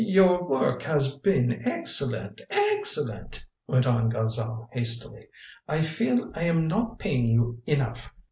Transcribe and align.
"Your 0.03 0.47
work 0.47 0.81
has 0.81 1.11
been 1.11 1.61
excellent 1.63 2.41
excellent," 2.49 3.45
went 3.67 3.85
on 3.85 4.09
Gonzale 4.09 4.67
hastily. 4.73 5.27
"I 5.67 5.83
feel 5.83 6.31
I 6.33 6.41
am 6.45 6.65
not 6.65 6.97
paying 6.97 7.27
you 7.27 7.61
enough. 7.67 8.09